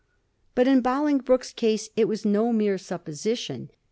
[0.55, 3.69] Bat in Bolingbroke's case it was no mere supposition.